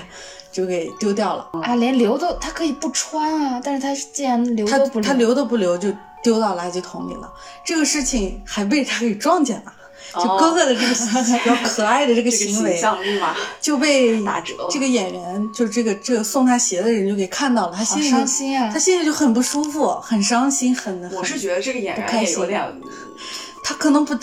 [0.51, 1.49] 就给丢掉了。
[1.61, 7.31] 啊，连留都他可以不穿啊，但是他既然留他都不他留都不留就丢到垃圾桶里了。
[7.63, 9.73] 这个事情还被他给撞见了，
[10.13, 12.81] 就哦哥哥的这个比较 可爱的这个行为
[13.61, 18.79] 就被打折这个演员就是这个这个送他鞋的人就给看到了，他心里伤心啊他！
[18.79, 22.63] 心里就很不舒服，很伤心，很我是觉得这个演员也有点，
[23.63, 24.15] 他可能不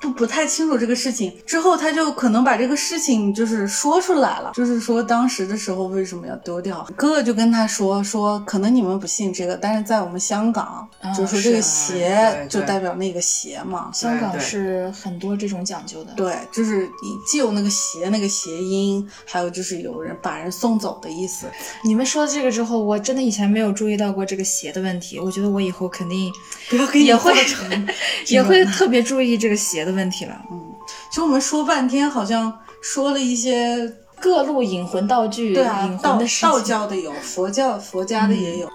[0.00, 6.86] 不不太清楚这个事情，之后他就可能把这个事情就是说出来了，就是说当时的时候为什么要丢掉。
[6.96, 13.90] 哥哥就跟他说说，可能你们不信这个，但是在我们香港，啊就说这个鞋就代表那个鞋嘛。
[13.92, 16.12] 香港是很多这种讲究的。
[16.14, 16.88] 对，就是
[17.26, 21.46] 既有那个鞋那个谐音，还有就是有人把人送走的意思。
[21.84, 25.18] 你们说这个之后，我真的以前没有注意到过这个鞋的问题。
[25.18, 26.32] 我觉得我以后肯定
[26.94, 27.32] 也会
[28.28, 30.36] 也会特别注意这个鞋的问题了。
[30.50, 30.60] 嗯
[31.10, 36.48] 其实我们说半天，好像说了一些，各路引魂道具，对啊引，道魂的事情。
[36.48, 38.68] 道教的有，佛教佛家的也有，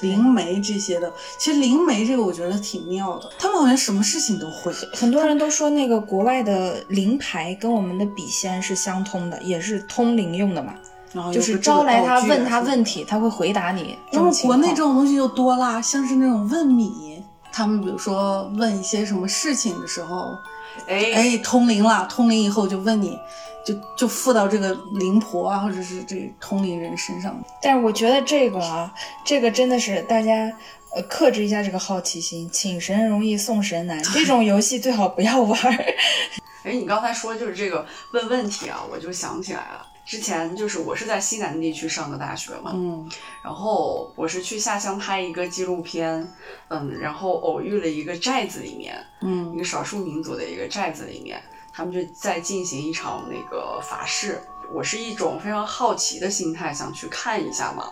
[0.00, 1.12] 灵媒这些的。
[1.38, 4.72] 其实灵媒这个我觉得挺妙的，他们好像什么事情都会。
[4.94, 10.74] 很多人都说那个国外的灵牌跟我们的笔仙是相通的，也是通灵用的嘛，
[11.12, 13.98] 然后就是招来他问他问题，他会回答你。
[14.10, 17.09] 这因为国内这种东西就多啦，像是那种问米，
[17.52, 20.38] 他们比如说问一些什么事情的时候，
[20.86, 23.18] 哎哎，通灵了，通灵以后就问你，
[23.64, 27.36] 就就附到这个灵婆啊，或者是这通灵人身上。
[27.60, 28.92] 但是我觉得这个啊，
[29.24, 30.50] 这个真的是大家
[30.94, 35.84] 呃克制一下这个好奇心，请神容易送神难，这种游戏最好不要玩儿。
[36.64, 39.86] 哎，你刚才说就是这个问问题啊，我就想起来了。
[40.10, 43.08] 之前就是我是在西南地区上的大学嘛，嗯
[43.44, 46.28] 然后我是去下乡拍一个纪录片，
[46.66, 51.40] 嗯，然后偶遇了一个寨子里面，嗯一嗯个少数民族的一个寨子里面，
[51.72, 54.42] 他们就在进行一场那个法事。
[54.74, 57.84] 我是一种非常好奇的心态，想去看一下嘛。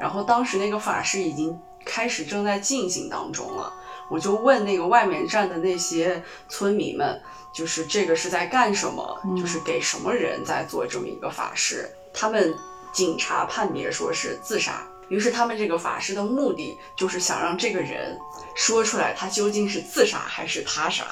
[0.00, 3.72] 然后当时那个法事已经开始正在进行当中了，
[4.10, 9.20] 我就问那个外面站的那些村民们，就是这个是在干什么？
[9.36, 11.90] 就是给什么人在做这么一个法事？
[12.12, 12.54] 他们
[12.92, 14.86] 警察判别说是自杀。
[15.08, 18.18] 于是他们这个法师的目的就是想让这个人
[18.54, 21.04] 说出来，他究竟是自杀还是他杀。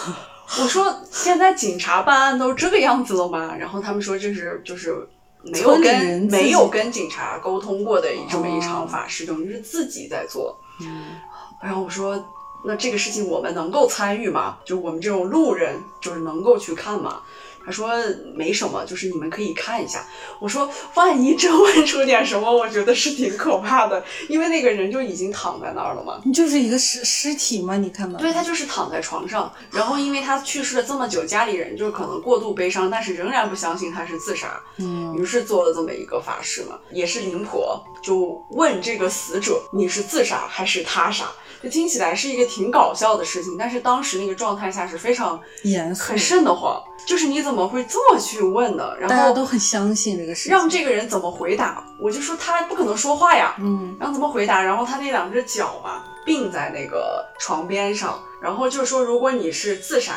[0.60, 3.54] 我说现在警察办案都这个样子了吗？
[3.58, 5.06] 然后他们说这是就是
[5.42, 10.58] 没有跟没有跟警察沟通过的这么一场哦法事，等于是自己在做。
[10.80, 11.16] 嗯
[11.62, 12.16] 然后我说
[12.64, 14.58] 那这个事情我们能够参与吗？
[14.64, 17.22] 就我们这种路人就是能够去看吗？
[17.64, 17.90] 他说
[18.34, 20.04] 没什么，就是你们可以看一下。
[20.40, 26.20] 我说万一真问出点什么，我觉得是挺可怕的，因为那个人就已经躺在那儿了嘛。
[26.24, 28.18] 你就是一个尸尸体嘛，你看到？
[28.18, 41.26] 对他就是躺在床上，然后因为他去世了这么久，家里人就是可能过度悲伤，但是仍然不相信他是自杀，嗯于是做了这么一个法事嘛，也是灵婆就问这个死者你是自杀还是他杀，
[41.62, 48.94] 就听起来是一个挺搞笑的事情，但是当时那个状态下是非常严肃很，瘆得慌，就是你怎么会这么去问呢？
[48.98, 50.52] 然后大家都很相信这个事情。
[50.52, 51.84] 让这个人怎么回答？
[51.98, 54.62] 我就说他不可能说话呀，嗯然后怎么回答？
[54.62, 60.14] 然后他那两只脚嘛并在那个床边上，然后就说如果你是自杀，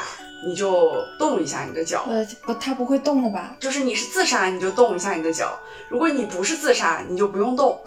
[0.48, 3.56] 你就动一下你的脚，呃，不，他不会动的吧？
[3.60, 5.58] 就是你是自杀你就动一下你的脚，
[5.89, 7.80] 如果你不是自杀你就不用动。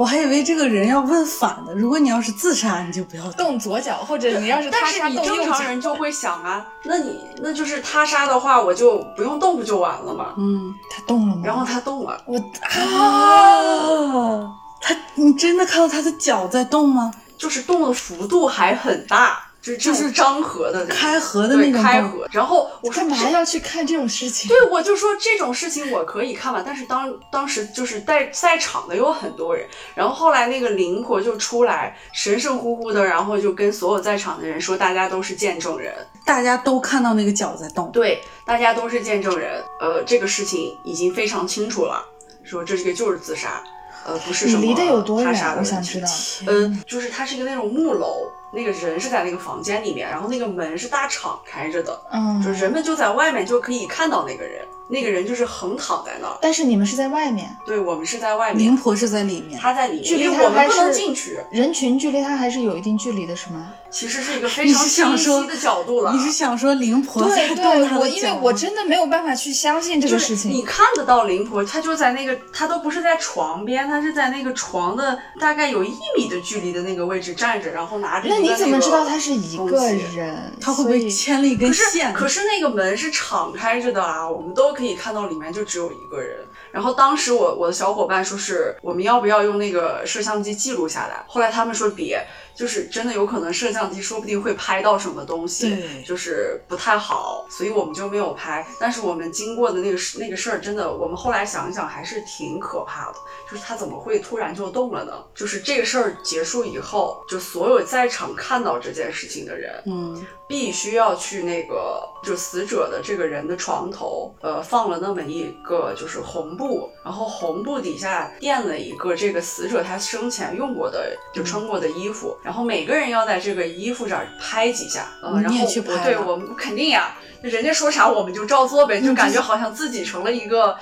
[0.00, 3.58] 我还以为这个人要问反的，如果你要是自杀，你就不要动。
[3.58, 5.52] 左脚，或者你要是他杀是你正动右脚。
[5.52, 10.32] 常人就会想啊，那你那就是他杀的话，我就不用动不就完了吗？
[10.38, 11.42] 嗯他动了吗？
[11.44, 17.12] 然后他动了，我啊，他你真的看到他的脚在动吗？
[17.36, 22.26] 就是动的幅度还很大，就是就是张合的开合的那对种开合。
[22.30, 24.48] 然后我说干嘛要去看这种事情？
[24.48, 35.94] 对，我就说这种事情我可以看吧，但是当当时就是在在场的有很多人，然后后来那个灵婆就出来，神神乎乎的，然后就跟所有在场的人说，大家都是见证人，
[36.24, 37.90] 大家都看到那个脚在动。
[37.92, 42.02] 对，大家都是见证人，呃，这个事情已经非常清楚了，
[42.42, 43.62] 说这个就是自杀，
[44.06, 46.08] 呃，不是什么你离得有多他远我想知道
[46.46, 56.36] 嗯，就是它是一个那种木楼，那个人是在那个房间里面，然后那个门是大敞开着的，嗯，就人们就在外面就可以看到那个人，那个人就是横躺在那儿。
[56.40, 61.38] 但是你们是在外面，对我们是在外面，灵婆是在里面，她在里面，距离我们不能进去。
[61.50, 63.72] 人群距离她还是有一定距离的，是吗？
[63.90, 66.12] 其实是一个非常清晰的角度了。
[66.12, 70.48] 你是想说灵婆在对对我因为我真的没有办法去相信这个就是事情。
[70.48, 79.76] 你看得到灵婆，她就在那个，她都不是在床边，她是在那个床的大概有一米的距离的那个位置站着，然后拿着你怎么知道他是一个
[80.14, 80.52] 人？
[80.60, 82.12] 他会不会牵了一根线？
[82.12, 86.46] 可是那个门是敞开着的啊，我们都可以看到里面就只有一个人。
[86.72, 92.24] 然后当时我我的小伙伴说是我们要不要用那个摄像机记录下来，后来他们说别，
[92.60, 98.66] 就是真的有可能摄像机说不定会拍到什么东西，就是不太好，所以我们就没有拍。
[98.78, 103.14] 但是我们经过的那个事那个事儿，真的，我们后来想一想还是挺可怕的。
[103.50, 105.12] 就是他怎么会突然就动了呢？
[105.34, 130.76] 就是这个事儿结束以后，就所有在场看到这件事情的人，嗯，必须要去那个就死者的这个人的床头，呃，放了那么一个就是红布，然后红布底下垫了一个这个死者他生前用过的就穿过的衣服，然后每个人要在这个衣服这儿拍几下，嗯，然后你也去拍我对我们肯定呀，人家说啥我们就照做呗，就感觉好像自己成了一个。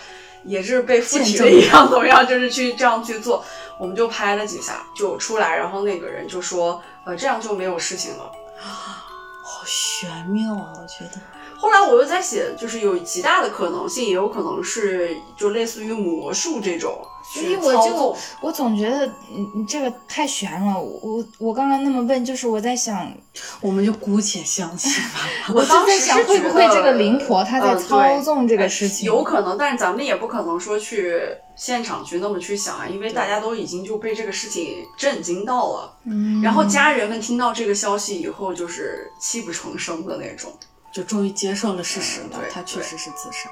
[0.45, 2.27] 也是被附体了一样，怎么样？
[2.27, 3.45] 就是去这样去做，
[3.77, 8.31] 我们就拍了几下，就出来，然后那个人就说，呃，这样就没有事情了。
[8.57, 11.21] 好玄妙啊，我觉得。
[11.57, 18.17] 后来我又在写，就是有极大的可能性，也有可能是就类似于魔术这种所以我就。
[18.41, 20.81] 我总觉得你你这个太悬了。
[20.81, 23.12] 我我我刚刚那么问，就是我在想，
[23.61, 25.21] 我们就姑且相信吧。
[25.55, 29.07] 我就当在想时是会不会这个灵婆她在操纵这个哎事情？
[29.07, 31.21] 有可能，但是咱们也不可能说去
[31.57, 35.97] 现场去那么去想啊，因为大家都已经就被这个事情震惊到了。
[36.05, 40.53] 嗯，然后家人们听到这个消息以后，就是泣不成声的那种。
[40.91, 43.51] 就终于接受了事实了他确实是自杀。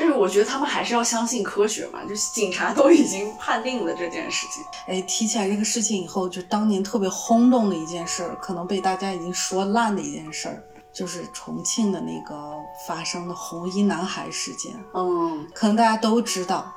[0.00, 4.64] 就是我觉得他们还是要相信科学嘛，就是警察都已经判定了这件事情。
[4.86, 12.54] 哎，提起来这个事情以后，就当年特别轰动的一件事儿，可能被大家已经说烂的一件事儿，就是重庆的那个
[12.86, 14.72] 发生的红衣男孩事件。
[14.94, 16.72] 嗯可能大家都知道，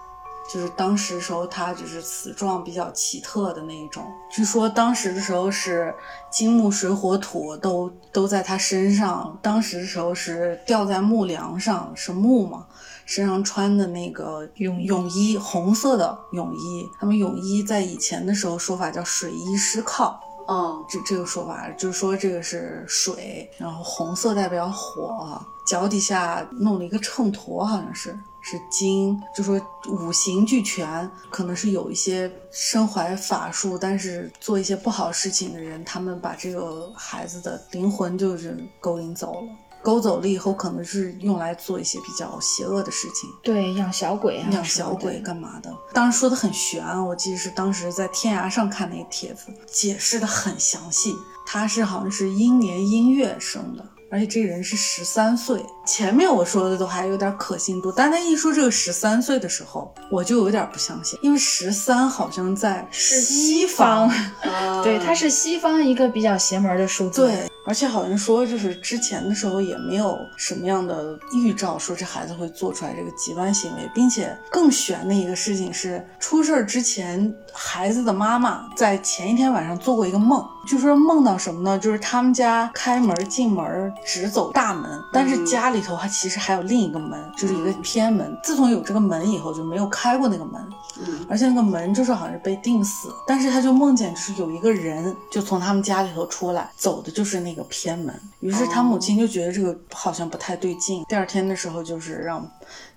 [0.54, 4.04] 就是当时时候他就是死状比较奇特的那一种。
[4.30, 5.96] 据说当时的时候是
[6.30, 12.66] 金木水火土都都在他身上，当时的时候是吊在木梁上，是木嘛，
[13.14, 16.90] 身上穿的那个泳泳衣，红色的泳衣。
[17.00, 20.20] 他们泳衣在以前的时候说法叫水衣湿靠。
[20.46, 39.48] 嗯这这个说法就是说这个是水，然后红色代表火，脚底下弄了一个秤砣，好像是是金，就说五行俱全，可能是有一些身怀法术，但是做一些不好事情的人，他们把这个孩子的灵魂就是勾引走了。
[39.84, 43.30] 勾走了以后，可能是用来做一些比较邪恶的事情。
[43.44, 45.70] 对养小鬼啊，养小鬼干嘛的？
[45.94, 51.14] 当时说的很悬啊，我记得是当时在天涯上看那个帖子，解释的很详细。
[51.46, 55.64] 他是好像是阴年阴月生的，而且这个人是十三岁。
[55.86, 64.10] 前面我说的都还有点可信度，但他一说这个十三岁的时候，我就有点不相信，因为十三好像在是西方，
[64.44, 67.22] 嗯对，它是西方一个比较邪门的数字。
[67.26, 81.78] 对，而且好像说，就是之前的时候也没有什么样的预兆，说这孩子会做出来这个极端行为，并且更悬的一个事情是，出事儿之前，孩子的妈妈在前一天晚上做过一个梦，就说梦到什么呢？
[81.78, 88.38] 就是他们家开门进门只走大门，但是家里头它其实还有另一个门，就是一个偏门。
[88.42, 90.62] 自从有这个门以后，就没有开过那个门。
[91.06, 98.14] 嗯而且那个门就是好像是被钉死，但是他就梦见就是有一个人就从他们家里头出来，走的就是那个偏门。
[98.42, 101.04] 于是他母亲就觉得这个好像不太对劲。
[101.10, 102.48] 第二天的时候，就是让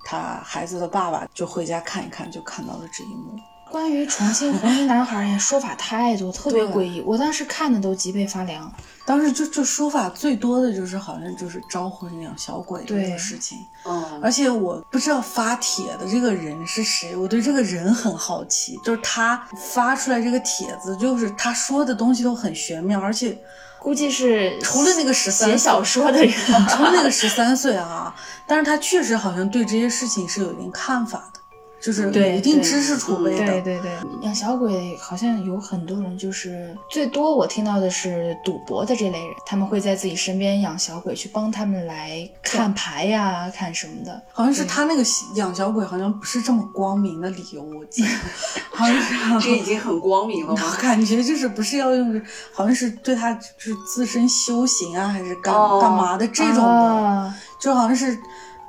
[0.04, 3.38] 他孩子的爸爸就回家看一看，就看到了这一幕。
[3.76, 8.72] 关于重庆红衣男孩也说法太多，特别诡异，我当时看的都脊背发凉。
[9.04, 13.58] 当时就就说法最多的就是好像就是招魂养小鬼这对个事情。
[13.84, 18.80] 嗯而且我不知道发帖的这个人是谁，我对这个人很好奇。
[18.82, 23.38] 就是他发出来这个帖子，就是他说的东西都很玄妙，而且
[23.78, 26.32] 估计是除了那个十三写小说的人，
[26.70, 28.14] 除了那个十三岁啊，
[28.46, 31.40] 但是他确实好像对这些事情是有一定看法的，
[31.80, 33.46] 就是有一定知识储备的。
[33.46, 44.20] 对对对，养小鬼好像有很多人，就是最多我听到的是赌博的这类人，他们会在自己身边养小鬼，去帮他们来看牌呀、看什么的。
[44.32, 45.02] 好像是他那个
[45.34, 48.08] 养小鬼，好像不是这么光明的理由，我记得，
[48.72, 49.00] 好像
[49.40, 49.48] 是。
[49.48, 50.62] 这已经很光明了吗？
[50.64, 52.20] 我 感觉就是不是要用，
[52.52, 58.18] 好像是对他就是自身修行啊，还是干、哦干嘛的这种的，啊就好像是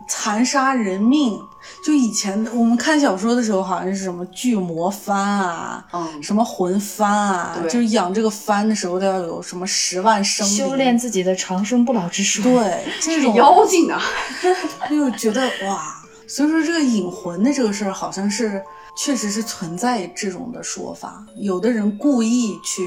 [0.08, 1.39] 残杀人命。
[1.88, 12.43] 就以前我们看小说的时候，好像是什么巨魔幡啊，嗯什么魂幡啊，就是养这个幡的时候都要有什么十万生灵修炼自己的长生不老之术。
[12.43, 14.01] 对这种妖精啊！
[14.91, 18.61] 就觉得哇，所以说这个引魂的这个事儿，好像是
[18.97, 21.25] 确实是存在这种的说法。
[21.38, 22.83] 有的人故意去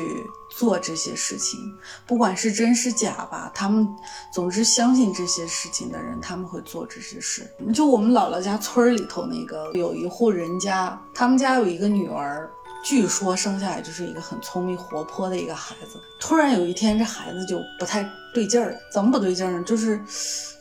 [0.61, 1.59] 做这些事情，
[2.07, 3.89] 不管是真是假吧，他们
[4.31, 7.51] 总之相信这些事情的人，他们会做这些事。
[7.73, 12.51] 就我们姥姥家村里头那个有一户人家，他们家有一个女儿。
[12.83, 15.99] 据说生下来就是一个很聪明活泼的一个孩子。
[16.19, 18.79] 突然有一天，这孩子就不太对劲儿。
[18.93, 19.63] 怎么不对劲儿呢？
[19.65, 19.99] 就是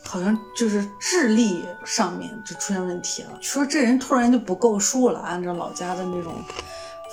[0.05, 3.37] 好像就是智力上面就出现问题了。
[3.41, 6.41] 说这人突然就不够数了，按照老家的那种。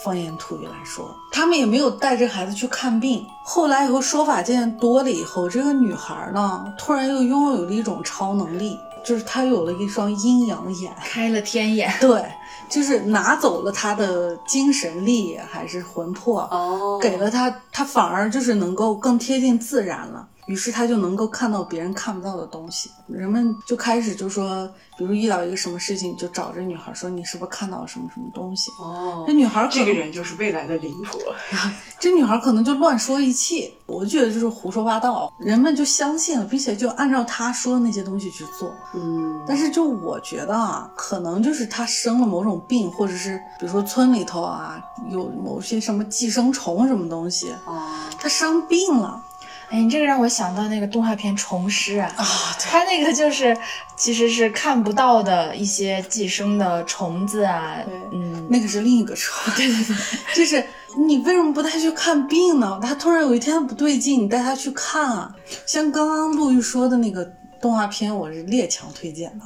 [0.05, 3.27] 方言土语来说，他们也没有带这孩子去看病。
[3.45, 11.93] 后来以后说法渐渐多了以后，这个女孩呢，突然又拥有了一种超能力，就是她有了一双阴阳眼，开了天眼。
[12.01, 12.25] 对，
[12.69, 20.29] 就是拿走了她的精神力还是魂魄，哦，给了她，她反而就是能够更贴近自然了。
[20.47, 28.71] 于是他就能够看到别人看不到的东西，人们就开始就说，比如遇到一个什么事情，就找这女孩说，你是不是看到了什么什么东西？
[28.81, 31.21] 哦，这女孩这个人就是未来的灵婆，
[31.99, 38.73] 这女孩可能就乱说一气，我觉得就是胡说八道，人们就相信了，并且就按照她说的那些东西去做。
[38.95, 44.81] 嗯，但是就我觉得啊，可能就是她生了某种病，或者是比如说村里头啊
[45.11, 47.83] 有某些什么寄生虫什么东西，哦，
[48.21, 49.21] 她生病了。
[49.69, 52.25] 哎，你这个让我想到那个动画片《虫师》啊，啊，
[52.61, 53.57] 它那个就是
[53.97, 59.97] 其实是看不到的一些寄生的虫子啊，对嗯，那个是另一个虫， 对对对，
[60.35, 60.64] 就是
[61.07, 62.79] 你为什么不带去看病呢？
[62.81, 65.35] 他突然有一天不对劲，你带他去看啊。
[65.67, 67.29] 像刚刚陆玉说的那个
[67.61, 69.45] 动画片，我是列强推荐的，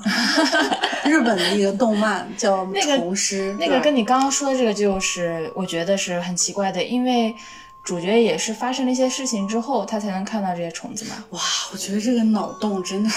[1.09, 7.35] 日本的一个动漫叫那个《虫师》，那个跟你刚刚说的这个就是我觉得是很奇怪的，因为
[7.85, 11.25] 主角也是发生了一些事情之后，他才能看到这些虫子嘛。
[11.31, 11.41] 哇，
[11.73, 13.11] 我觉得这个脑洞真的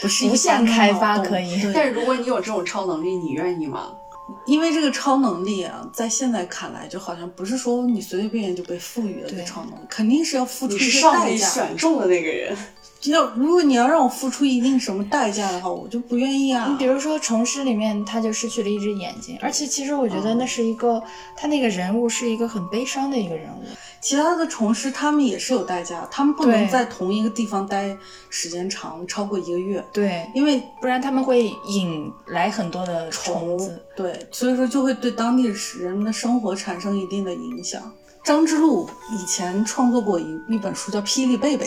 [0.00, 3.92] 不是一无限开发可以但是如果你有这种超能力，你愿意吗？
[4.46, 11.48] 因为这个超能力啊，在现在看来，就好像不是说你随随便便就被赋予了这个对超能力，肯定是要付出你一些是上帝代价。
[11.48, 12.56] 选中的那个人，
[13.10, 16.68] 要如果你要让我付出一定什么代价的话，我就不愿意啊。
[16.70, 21.02] 你比如说《虫师》里面，他就失去了一只眼睛，而且其实我觉得那是一个，
[21.36, 23.64] 他那个人物是一个很悲伤的一个人物。
[24.00, 27.96] 其他的虫师他们也是有代价，他们不能在同一个地方待
[28.30, 33.80] 时间长，超过一个月，对，因为不然他们会引来很多的虫子。
[33.94, 35.44] 对，所以说就会对当地
[35.78, 37.80] 人们的生活产生一定的影响。
[38.24, 41.66] 张之路以前创作过一一本书叫《霹雳贝贝》，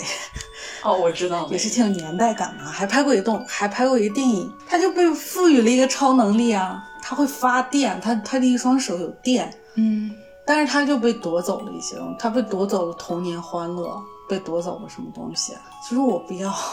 [0.85, 10.11] 哦，我知道，也是挺有年代感的，还拍过一动，还拍过一个电影，他就被赋予了一个超能力啊，他会发电，他他的一双手有电，嗯，
[10.45, 15.53] 但是他就被夺走了一些东西，他被夺走了童年欢乐，被夺走了什么东西？
[15.83, 16.53] 其实我不要。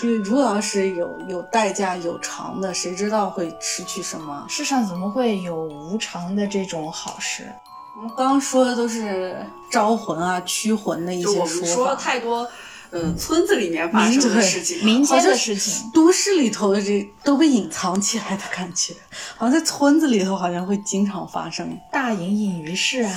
[0.00, 4.44] 这个如果要是有有代价有偿的，谁知道会失去什么？
[4.48, 7.50] 世上怎么会有无常的这种好事？
[7.96, 9.36] 我们刚刚说的都是
[9.70, 11.96] 招魂啊、驱魂的一就些我们说了。
[11.96, 12.46] 太多，
[12.90, 18.94] 呃，村子里面发生的事情，民间的事情，都市里头的这都被隐藏起来的感觉，
[19.36, 21.78] 好像在村子里头好像会经常发生。
[21.92, 23.12] 大隐隐于市啊。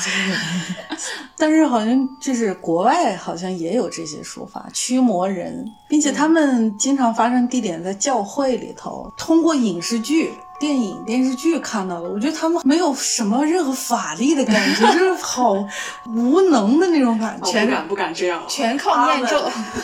[1.38, 10.32] 但是好像就是国外好像也有这些说法，驱魔人，并且他们经常发生地点在教会里头，通过影视剧。
[10.60, 15.54] 电影、电视剧看到的，我觉得他们没有什么任何法力的感觉， 就是好
[16.08, 17.50] 无能的那种感觉。
[17.52, 19.42] 全不敢不敢这样，全靠念咒，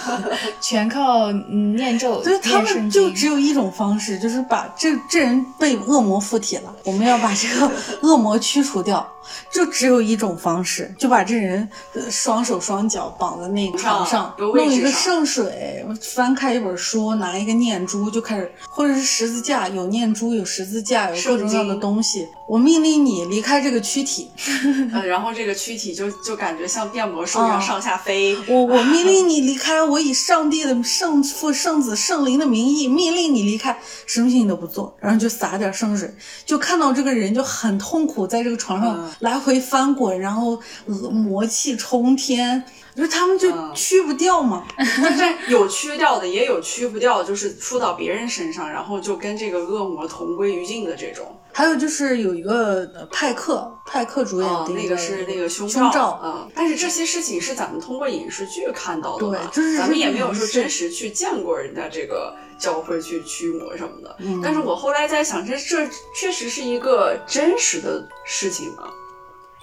[0.59, 7.71] 全靠嗯念咒，所以他们就只有一种方式，就是把这这人被恶魔附体了，我们要把这个
[8.03, 9.05] 恶魔驱除掉，
[9.51, 22.27] 就只有一种方式，就把这人呃双手双脚绑在那个床上，弄一个圣水，翻开一本书，拿一个念珠就开始，或者是十字架，有念珠，有十字架，有各种各样的东西。
[22.47, 24.29] 我命令你离开这个躯体，
[24.93, 36.07] 呃，然后这个躯体就就感觉像变魔术一样哦上下飞，我我命令你离开，我以上帝的圣父、圣子、圣灵的名义命令你离开，什么事情都不做，然后就撒点圣水，
[36.45, 42.63] 就看到这个人就很痛苦，在这个床上嗯来回翻滚，然后恶魔气冲天，
[42.95, 44.65] 就是他们就嗯去不掉嘛。
[44.77, 51.35] 但是有驱掉的，也有驱不掉，就是出到别人身上，然后就跟这个恶魔同归于尽的这种。
[51.53, 64.13] 还有就是有一个呃派克，派克主演哦，的一那个是那个胸胸罩，嗯，但是这些事情是咱们通过影视剧看到的嘛，对就是咱们也没有说真实去见过人家这个教会去驱魔什么的。
[64.19, 68.89] 嗯但是我后来在想，这这确实是一个真实的事情吗？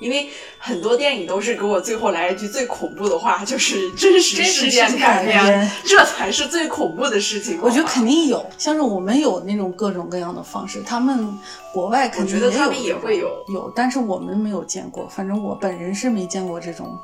[0.03, 0.29] 因为
[0.59, 7.59] 很多电影都是给我最后来一句最恐怖的话，就是真实事件改改编编，这才是最恐怖的事情。
[7.63, 11.39] 我觉得肯定有，像是我们有那种各种各样的方式，他们
[11.73, 16.99] 国外肯定我觉得他们也会有有，但是我们没有见过，反正我本人是没见过这种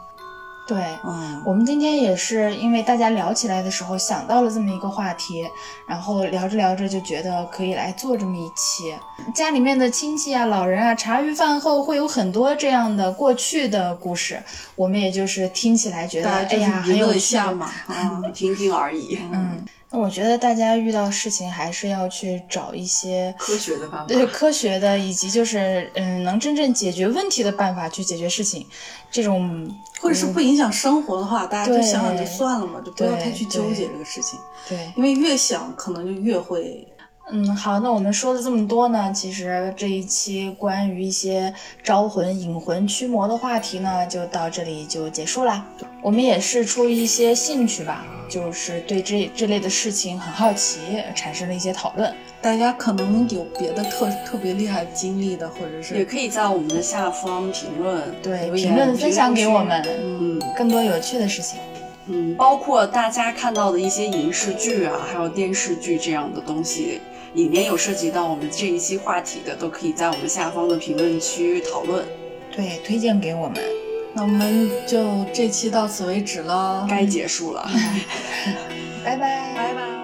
[0.69, 5.49] 对，嗯，我们今天也是因为大家聊起来的时候想到了这么一个话题，
[5.87, 8.95] 然后聊着聊着就觉得可以来做这么一期。
[9.35, 14.43] 家里面的亲戚啊、老人啊，茶余饭后会有很多这样的过去的故事，
[14.77, 24.07] 我们也就是听起来觉得哎呀很有趣下嘛，啊，听听而已，嗯，那我觉得大家遇到事情还是要去找一些科学的办法。
[24.07, 28.67] 对科学的，以及就是嗯能真正解决问题的办法去解决事情，
[29.11, 29.67] 这种
[30.01, 36.87] 或者是不影响生活的话，大家就想想就算了嘛，就不要太去纠结这个事情，对因为越想可能就越会
[37.31, 41.53] 嗯，好，那我们说了这么多呢，其实这一期关于一些
[41.83, 45.67] 招魂、引魂、驱魔的话题呢，就到这里就结束啦。
[46.01, 50.81] 我们也是出于一些兴趣吧，就是对这这类的事情很好奇，
[51.15, 52.11] 产生了一些讨论。
[52.41, 61.59] 大家可能有别的特特别厉害的经历的，或者是也可以在我们的下方评论，对，评论分享给我们嗯更多有趣的事情。
[62.11, 67.03] 嗯，包括大家看到的一些影视剧啊，还有电视剧这样的东西，
[67.35, 72.05] 里面有涉及到我们这一期话题的，都可以在我们下方的评论区讨论。
[72.51, 73.63] 对，推荐给我们。
[74.15, 77.69] 那我们就这期到此为止了，该结束了，
[79.05, 79.55] 拜拜。
[79.55, 79.98] 拜拜。